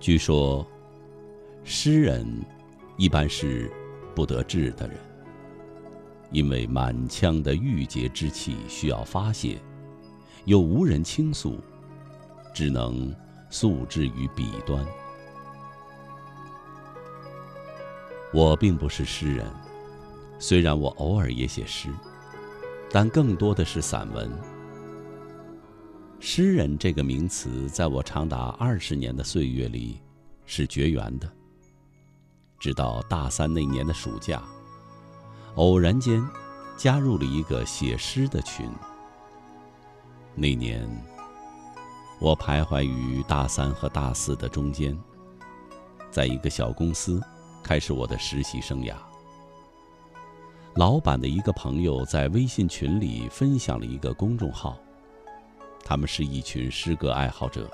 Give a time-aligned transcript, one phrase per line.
[0.00, 0.66] 据说，
[1.62, 2.26] 诗人
[2.96, 3.70] 一般是
[4.14, 4.96] 不得志的人，
[6.32, 9.58] 因为满腔的郁结之气需要发泄，
[10.46, 11.60] 又无人倾诉，
[12.54, 13.14] 只能
[13.50, 14.82] 诉之于笔端。
[18.32, 19.46] 我并不是诗人，
[20.38, 21.90] 虽然我偶尔也写诗，
[22.90, 24.30] 但更多的是散文。
[26.22, 29.98] 诗人这个名词，在我长达二十年的岁月里，
[30.44, 31.26] 是绝缘的。
[32.58, 34.42] 直到大三那年的暑假，
[35.54, 36.22] 偶然间
[36.76, 38.68] 加入了一个写诗的群。
[40.34, 40.86] 那年，
[42.20, 44.94] 我徘徊于大三和大四的中间，
[46.10, 47.18] 在一个小公司
[47.62, 48.94] 开始我的实习生涯。
[50.74, 54.78] 老板的一个朋友在微信群里分享了一个公众号。
[55.84, 57.70] 他们是一群诗歌爱好者。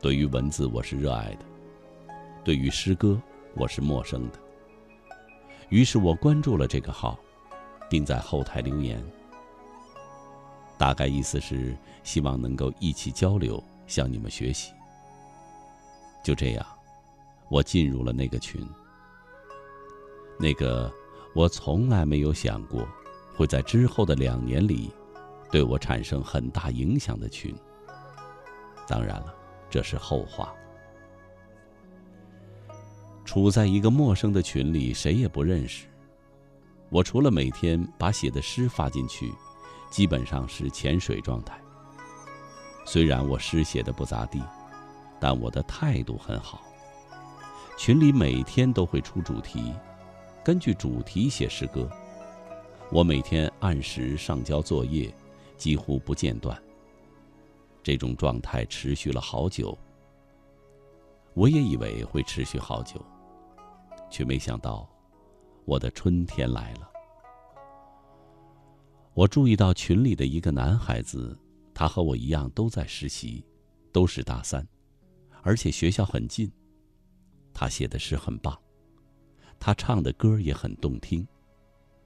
[0.00, 1.44] 对于文字，我是热爱的；
[2.44, 3.20] 对于诗歌，
[3.54, 4.38] 我是陌生的。
[5.68, 7.18] 于是我关注了这个号，
[7.88, 9.02] 并在后台留言，
[10.78, 14.72] 大概意思是希望能够一起交流，向你们学习。
[16.24, 16.66] 就这样，
[17.48, 18.66] 我进入了那个群。
[20.38, 20.92] 那个
[21.34, 22.88] 我从来没有想过，
[23.36, 24.90] 会在之后的两年里。
[25.50, 27.54] 对我产生很大影响的群，
[28.86, 29.34] 当然了，
[29.68, 30.54] 这是后话。
[33.24, 35.86] 处在一个陌生的群里，谁也不认识。
[36.88, 39.32] 我除了每天把写的诗发进去，
[39.90, 41.60] 基本上是潜水状态。
[42.84, 44.42] 虽然我诗写的不咋地，
[45.20, 46.62] 但我的态度很好。
[47.76, 49.72] 群里每天都会出主题，
[50.44, 51.88] 根据主题写诗歌。
[52.90, 55.12] 我每天按时上交作业。
[55.60, 56.60] 几乎不间断。
[57.82, 59.76] 这种状态持续了好久。
[61.34, 63.04] 我也以为会持续好久，
[64.10, 64.88] 却没想到，
[65.66, 66.90] 我的春天来了。
[69.12, 71.38] 我注意到群里的一个男孩子，
[71.74, 73.44] 他和我一样都在实习，
[73.92, 74.66] 都是大三，
[75.42, 76.50] 而且学校很近。
[77.52, 78.58] 他写的诗很棒，
[79.58, 81.26] 他唱的歌也很动听，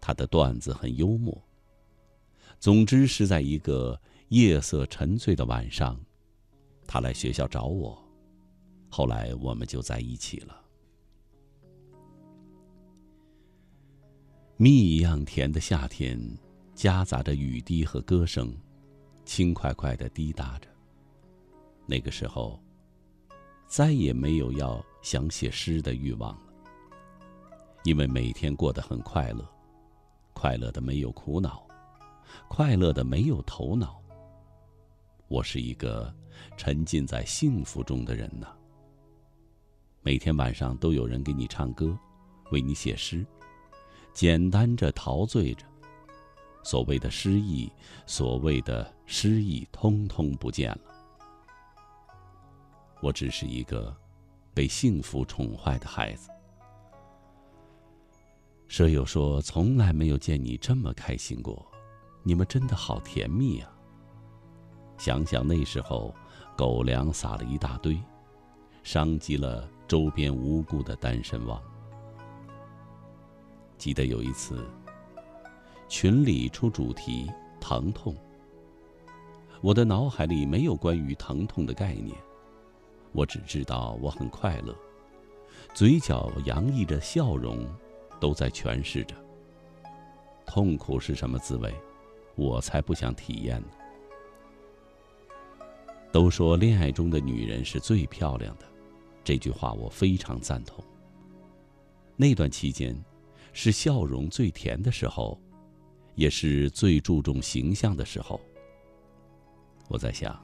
[0.00, 1.45] 他的段子很幽默。
[2.58, 6.00] 总之是在一个夜色沉醉的晚上，
[6.86, 8.02] 他来学校找我，
[8.88, 10.62] 后来我们就在一起了。
[14.56, 16.18] 蜜一样甜的夏天，
[16.74, 18.56] 夹杂着雨滴和歌声，
[19.24, 20.68] 轻快快的滴答着。
[21.84, 22.58] 那个时候，
[23.68, 26.52] 再也没有要想写诗的欲望了，
[27.84, 29.46] 因为每天过得很快乐，
[30.32, 31.65] 快乐的没有苦恼。
[32.48, 34.02] 快乐的没有头脑。
[35.28, 36.14] 我是一个
[36.56, 38.46] 沉浸在幸福中的人呢。
[40.02, 41.98] 每天晚上都有人给你唱歌，
[42.52, 43.26] 为你写诗，
[44.12, 45.66] 简单着陶醉着。
[46.62, 47.70] 所谓的诗意，
[48.06, 50.80] 所谓的诗意，通通不见了。
[53.02, 53.96] 我只是一个
[54.54, 56.30] 被幸福宠坏的孩子。
[58.68, 61.64] 舍友说：“从来没有见你这么开心过。”
[62.26, 63.70] 你们真的好甜蜜啊！
[64.98, 66.12] 想想那时候，
[66.56, 67.96] 狗粮撒了一大堆，
[68.82, 71.62] 伤及了周边无辜的单身汪。
[73.78, 74.68] 记得有一次，
[75.88, 77.30] 群里出主题
[77.62, 78.12] “疼痛”，
[79.62, 82.12] 我的脑海里没有关于疼痛的概念，
[83.12, 84.74] 我只知道我很快乐，
[85.74, 87.64] 嘴角洋溢着笑容，
[88.18, 89.14] 都在诠释着
[90.44, 91.72] 痛苦是什么滋味。
[92.36, 93.68] 我才不想体验呢。
[96.12, 98.66] 都说恋爱中的女人是最漂亮的，
[99.24, 100.82] 这句话我非常赞同。
[102.16, 102.96] 那段期间，
[103.52, 105.38] 是笑容最甜的时候，
[106.14, 108.40] 也是最注重形象的时候。
[109.88, 110.38] 我在想，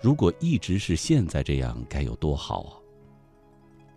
[0.00, 2.72] 如果一直是现在这样，该有多好啊！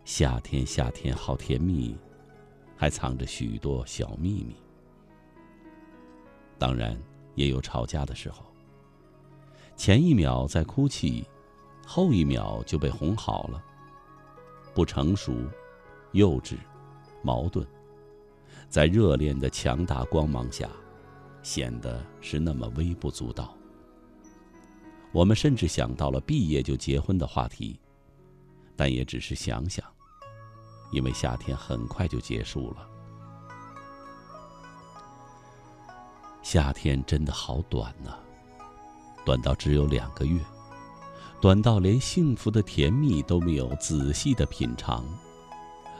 [0.04, 1.95] 夏天，夏天好甜蜜，
[2.75, 4.56] 还藏着许多小秘密。
[6.57, 6.98] 当然
[7.36, 8.44] 也有吵架的时候。
[9.75, 11.24] 前一秒在哭泣，
[11.86, 13.63] 后一秒就被哄好了。
[14.74, 15.33] 不成熟、
[16.12, 16.56] 幼稚、
[17.24, 17.65] 矛盾，
[18.69, 20.69] 在热恋的强大光芒下，
[21.44, 23.56] 显得是那么微不足道。
[25.12, 27.80] 我们甚至想到了毕业就结婚的话题，
[28.75, 29.86] 但也只是想想，
[30.92, 32.89] 因为夏天很快就结束了。
[36.49, 38.17] 夏天真的好短呐，
[39.25, 40.39] 短到只有两个月，
[41.41, 45.05] 短到连幸福的甜蜜都没有仔细的品尝，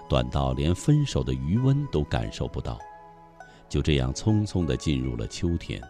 [0.08, 2.80] 短到连分手的余温都感受不到，
[3.68, 5.84] 就这样匆匆的进入了秋天。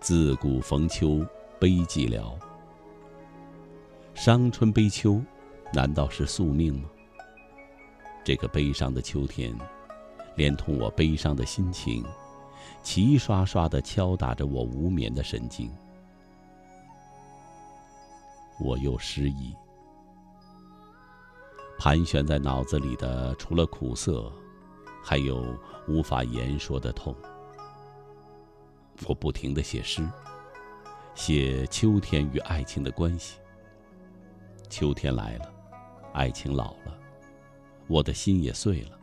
[0.00, 1.22] 自古逢秋
[1.60, 2.32] 悲寂寥，
[4.14, 5.20] 伤春悲秋，
[5.74, 6.88] 难道是宿命吗？
[8.24, 9.54] 这个悲伤的秋天，
[10.36, 12.04] 连同我悲伤的心情，
[12.82, 15.70] 齐刷刷的敲打着我无眠的神经。
[18.60, 19.54] 我又失忆，
[21.78, 24.30] 盘旋在脑子里的除了苦涩，
[25.02, 25.56] 还有
[25.88, 27.14] 无法言说的痛。
[29.06, 30.08] 我不停的写诗，
[31.14, 33.38] 写秋天与爱情的关系。
[34.68, 35.52] 秋天来了，
[36.12, 36.96] 爱情老了，
[37.88, 38.98] 我的心也碎了。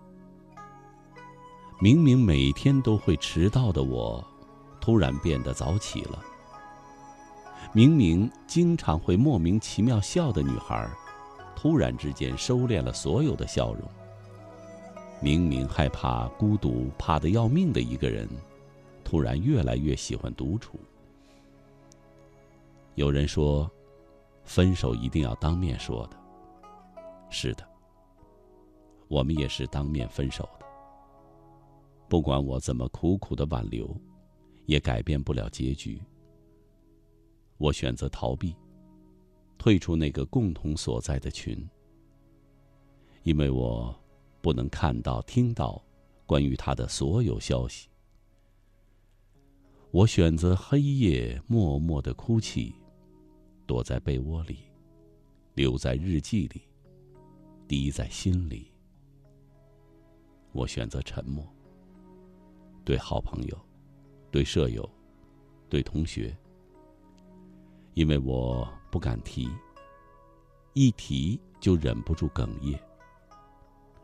[1.83, 4.23] 明明每天都会迟到的我，
[4.79, 6.23] 突然变得早起了。
[7.73, 10.87] 明明经常会莫名其妙笑的女孩，
[11.55, 13.81] 突然之间收敛了所有的笑容。
[15.19, 18.29] 明明害怕孤独、怕得要命的一个人。
[19.03, 20.79] 突然越来越喜欢独处。
[22.93, 23.69] 有人说，
[24.45, 26.17] 分手一定要当面说的。
[27.31, 27.67] 是的，
[29.07, 30.65] 我们也是当面分手的。
[32.11, 33.95] 不管我怎么苦苦的挽留，
[34.65, 35.97] 也改变不了结局。
[37.57, 38.53] 我选择逃避，
[39.57, 41.65] 退出那个共同所在的群，
[43.23, 43.97] 因为我
[44.41, 45.81] 不能看到、听到
[46.25, 47.87] 关于他的所有消息。
[49.91, 52.75] 我选择黑夜默默的哭泣，
[53.65, 54.57] 躲在被窝里，
[55.53, 56.63] 留在日记里，
[57.69, 58.69] 滴在心里。
[60.51, 61.47] 我选择沉默。
[62.83, 63.57] 对好朋友，
[64.31, 64.87] 对舍友，
[65.69, 66.35] 对同学，
[67.93, 69.49] 因为我不敢提，
[70.73, 72.79] 一提就忍不住哽咽。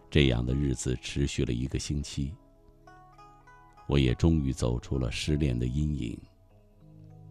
[0.10, 2.34] 这样的日子持续了一个星期。
[3.88, 6.20] 我也终于走出了失恋的阴影，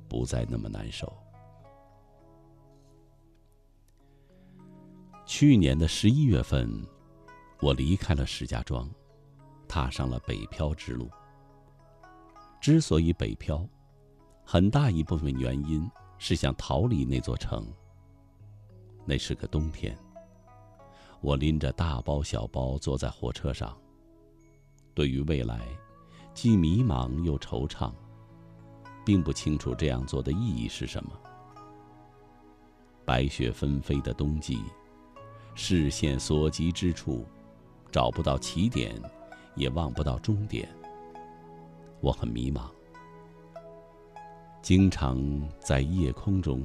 [0.09, 1.13] 不再那么难受。
[5.27, 6.71] 去年的十一月份，
[7.61, 8.91] 我离开了石家庄，
[9.69, 11.11] 踏上了北漂之路。
[12.61, 13.67] 之所以北漂，
[14.45, 15.89] 很大一部分原因
[16.19, 17.67] 是想逃离那座城。
[19.05, 19.97] 那是个冬天，
[21.21, 23.77] 我拎着大包小包坐在火车上，
[24.95, 25.61] 对于未来。
[26.35, 27.91] 既迷茫又惆怅，
[29.07, 31.11] 并不清楚这样做的意义是什么。
[33.07, 34.61] 白雪纷飞的冬季，
[35.55, 37.25] 视线所及之处，
[37.91, 39.01] 找不到起点，
[39.55, 40.69] 也望不到终点。
[42.07, 42.71] 我很迷茫，
[44.63, 45.21] 经常
[45.59, 46.63] 在夜空中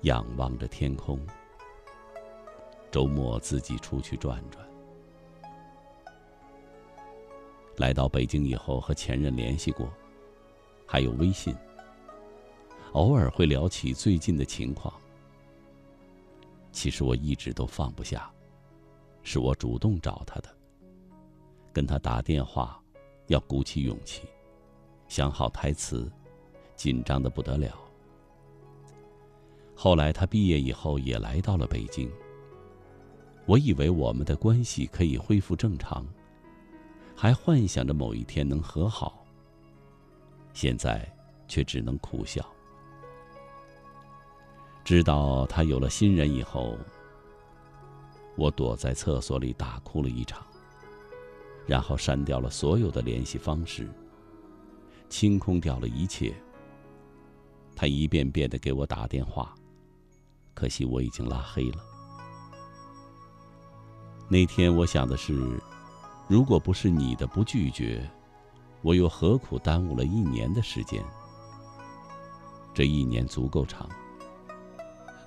[0.00, 1.24] 仰望着天空。
[2.90, 4.68] 周末自己出去转转。
[7.76, 9.88] 来到北京以后，和前任联系过，
[10.84, 11.54] 还有微信。
[12.94, 14.92] 偶尔会聊起最近的情况。
[16.72, 18.28] 其实我一直都放不下，
[19.22, 20.48] 是我主动找他的。
[21.72, 22.82] 跟他打电话，
[23.28, 24.28] 要鼓起勇气，
[25.06, 26.10] 想好台词，
[26.76, 27.78] 紧张的不得了。
[29.74, 32.10] 后来他毕业以后也来到了北京。
[33.46, 36.06] 我以为我们的关系可以恢复正常。
[37.16, 39.26] 还幻想着某一天能和好，
[40.52, 41.04] 现在
[41.48, 42.46] 却只能苦笑。
[44.84, 46.78] 知道他有了新人以后，
[48.36, 50.46] 我躲在厕所里大哭了一场，
[51.68, 53.88] 然后删掉了所有的联系方式，
[55.08, 56.34] 清空掉了一切。
[57.76, 59.54] 他一遍遍的给我打电话，
[60.54, 61.78] 可惜我已经拉黑了。
[64.28, 65.60] 那天我想的是。
[66.26, 68.06] 如果不是你的不拒绝，
[68.82, 71.02] 我又何苦耽误了一年的时间？
[72.74, 73.88] 这一年足够长，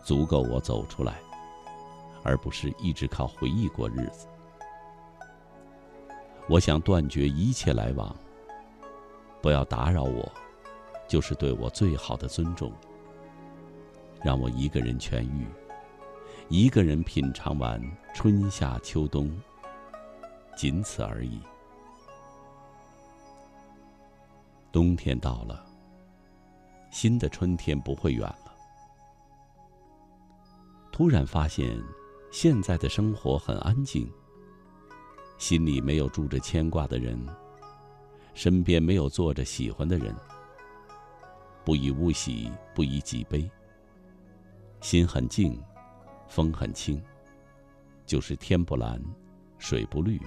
[0.05, 1.19] 足够我走出来，
[2.21, 4.27] 而不是一直靠回忆过日子。
[6.51, 8.13] 我想断绝一切来往，
[9.41, 10.29] 不要打扰我，
[11.08, 12.70] 就是对我最好的尊重。
[14.22, 15.48] 让我一个人痊愈，
[16.50, 17.81] 一个人品尝完
[18.13, 19.31] 春夏秋冬。
[20.53, 21.39] 仅此而已。
[24.74, 25.65] 冬天到了，
[26.91, 28.53] 新的春天不会远了。
[30.91, 31.81] 突然发现，
[32.29, 34.12] 现在的生活很安静，
[35.41, 37.19] 心里没有住着牵挂的人，
[38.36, 40.15] 身边没有坐着喜欢的人。
[41.65, 43.50] 不以物喜，不以己悲。
[44.81, 45.60] 心很静，
[46.27, 47.03] 风很轻，
[48.05, 49.01] 就是天不蓝，
[49.57, 50.21] 水不绿，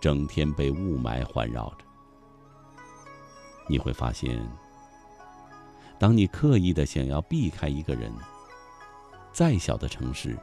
[0.00, 1.84] 整天被雾霾环绕着。
[3.68, 4.42] 你会发现，
[5.98, 8.10] 当你刻意的想要避开一个人，
[9.34, 10.34] 再小的城市，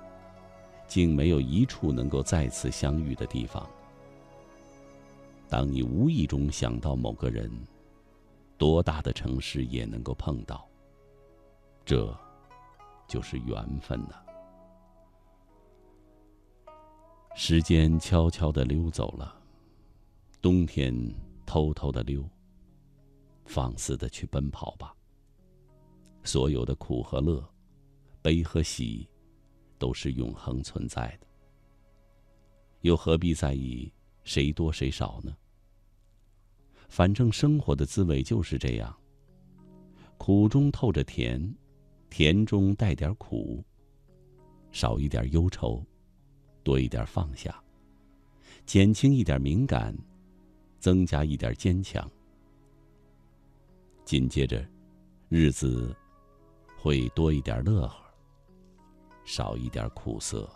[0.87, 3.67] 竟没有一处能够再次相遇的地方。
[5.49, 7.51] 当你无意中想到某个人，
[8.57, 10.67] 多大的城市也能够碰到。
[11.85, 12.17] 这，
[13.07, 14.15] 就是缘分呐。
[17.35, 19.39] 时间悄悄的溜走了，
[20.41, 20.93] 冬天
[21.45, 22.23] 偷偷的溜。
[23.45, 24.95] 放肆的去奔跑吧。
[26.23, 27.47] 所有的苦和乐，
[28.23, 29.07] 悲和喜，
[29.77, 31.27] 都是永恒存在的。
[32.81, 33.91] 又何必在意
[34.23, 35.35] 谁多谁少呢？
[36.87, 38.95] 反正生活的滋味就是这样。
[40.17, 41.55] 苦中透着甜，
[42.09, 43.63] 甜中带点苦。
[44.71, 45.83] 少一点忧愁，
[46.63, 47.63] 多一点放下，
[48.65, 49.97] 减轻一点敏感，
[50.79, 52.09] 增加一点坚强。
[54.03, 54.63] 紧接着，
[55.29, 55.95] 日子
[56.77, 58.04] 会多一点乐呵，
[59.25, 60.49] 少一点苦涩。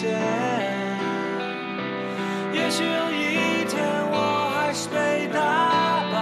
[0.00, 0.06] 姐，
[2.54, 5.38] 也许有一天我还是被打
[6.10, 6.16] 败，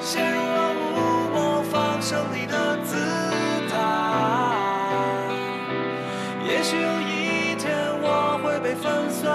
[0.00, 2.96] 陷入了无模仿胜利的姿
[3.68, 3.76] 态，
[6.46, 9.28] 也许有一天我会被粉碎。